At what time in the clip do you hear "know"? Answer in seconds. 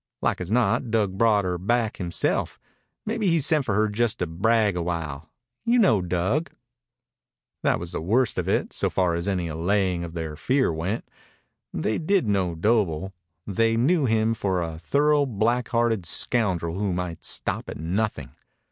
5.77-6.01, 12.27-12.55